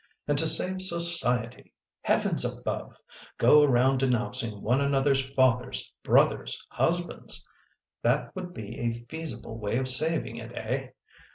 [0.27, 1.75] And to save Society!
[2.01, 2.97] Heavens above!
[3.37, 7.47] Go around denouncing one another s fathers, brothers, husbands!
[8.01, 10.87] That would be a feasible way of saving it, eh